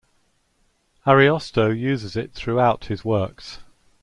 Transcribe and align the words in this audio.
Ariosto 1.05 1.69
uses 1.69 2.15
it 2.15 2.33
throughout 2.33 2.85
his 2.85 3.05
works. 3.05 3.59